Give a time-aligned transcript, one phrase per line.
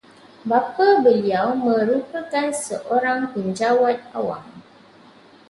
[0.49, 4.41] Bapa beliau merupakan seorang penjawat awam